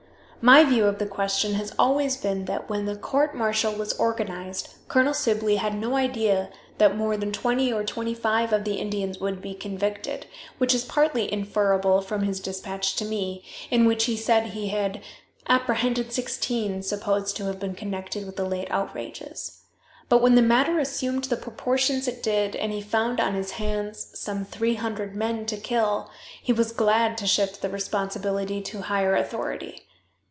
My 0.43 0.63
view 0.63 0.85
of 0.85 0.97
the 0.97 1.05
question 1.05 1.53
has 1.53 1.71
always 1.77 2.17
been 2.17 2.45
that, 2.45 2.67
when 2.67 2.85
the 2.87 2.95
court 2.95 3.35
martial 3.35 3.73
was 3.73 3.93
organized, 3.93 4.69
Colonel 4.87 5.13
Sibley 5.13 5.57
had 5.57 5.75
no 5.77 5.95
idea 5.97 6.49
that 6.79 6.97
more 6.97 7.15
than 7.15 7.31
twenty 7.31 7.71
or 7.71 7.83
twenty 7.83 8.15
five 8.15 8.51
of 8.51 8.63
the 8.63 8.73
Indians 8.77 9.19
would 9.19 9.39
be 9.39 9.53
convicted, 9.53 10.25
which 10.57 10.73
is 10.73 10.83
partly 10.83 11.31
inferrable 11.31 12.01
from 12.01 12.23
his 12.23 12.39
dispatch 12.39 12.95
to 12.95 13.05
me, 13.05 13.43
in 13.69 13.85
which 13.85 14.05
he 14.05 14.17
said 14.17 14.47
he 14.47 14.69
had 14.69 15.01
"apprehended 15.47 16.11
sixteen 16.11 16.81
supposed 16.81 17.37
to 17.37 17.45
have 17.45 17.59
been 17.59 17.75
connected 17.75 18.25
with 18.25 18.35
the 18.35 18.43
late 18.43 18.71
outrages." 18.71 19.59
But 20.09 20.23
when 20.23 20.33
the 20.33 20.41
matter 20.41 20.79
assumed 20.79 21.25
the 21.25 21.37
proportions 21.37 22.07
it 22.07 22.23
did, 22.23 22.55
and 22.55 22.71
he 22.71 22.81
found 22.81 23.19
on 23.19 23.35
his 23.35 23.51
hands 23.51 24.07
some 24.19 24.45
three 24.45 24.73
hundred 24.73 25.15
men 25.15 25.45
to 25.45 25.55
kill, 25.57 26.09
he 26.41 26.51
was 26.51 26.71
glad 26.71 27.15
to 27.19 27.27
shift 27.27 27.61
the 27.61 27.69
responsibility 27.69 28.59
to 28.61 28.81
higher 28.81 29.15
authority. 29.15 29.83